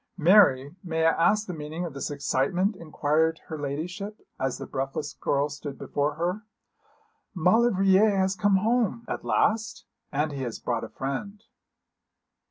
'Mary, 0.17 0.75
may 0.83 1.05
I 1.05 1.11
ask 1.11 1.45
the 1.45 1.53
meaning 1.53 1.85
of 1.85 1.93
this 1.93 2.09
excitement,' 2.09 2.75
inquired 2.75 3.39
her 3.49 3.59
ladyship, 3.59 4.19
as 4.39 4.57
the 4.57 4.65
breathless 4.65 5.13
girl 5.13 5.47
stood 5.47 5.77
before 5.77 6.15
her. 6.15 6.41
'Maulevrier 7.35 8.09
has 8.09 8.35
come 8.35 8.55
home.' 8.55 9.05
'At 9.07 9.23
last?' 9.23 9.85
'And 10.11 10.31
he 10.31 10.41
has 10.41 10.57
brought 10.57 10.83
a 10.83 10.89
friend.' 10.89 11.43